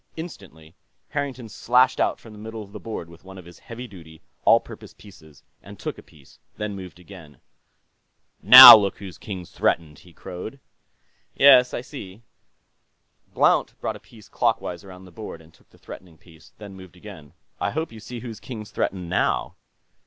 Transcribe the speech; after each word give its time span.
Instantly, 0.17 0.73
Harrington 1.09 1.47
slashed 1.47 1.99
out 1.99 2.19
from 2.19 2.33
the 2.33 2.39
middle 2.39 2.63
of 2.63 2.71
the 2.71 2.79
board 2.79 3.07
with 3.07 3.23
one 3.23 3.37
of 3.37 3.45
his 3.45 3.59
heavy 3.59 3.87
duty, 3.87 4.19
all 4.45 4.59
purpose 4.59 4.95
pieces 4.95 5.43
and 5.61 5.77
took 5.77 5.99
a 5.99 6.01
piece, 6.01 6.39
then 6.57 6.75
moved 6.75 6.99
again. 6.99 7.37
"Now 8.41 8.75
look 8.75 8.97
whose 8.97 9.19
king's 9.19 9.51
threatened!" 9.51 9.99
he 9.99 10.11
crowed. 10.11 10.59
"Yes, 11.35 11.71
I 11.71 11.81
see." 11.81 12.23
Blount 13.31 13.79
brought 13.79 13.95
a 13.95 13.99
piece 13.99 14.27
clockwise 14.27 14.83
around 14.83 15.05
the 15.05 15.11
board 15.11 15.39
and 15.39 15.53
took 15.53 15.69
the 15.69 15.77
threatening 15.77 16.17
piece, 16.17 16.51
then 16.57 16.73
moved 16.73 16.97
again. 16.97 17.33
"I 17.59 17.69
hope 17.69 17.91
you 17.91 17.99
see 17.99 18.21
whose 18.21 18.39
king's 18.39 18.71
threatened, 18.71 19.07
now." 19.07 19.55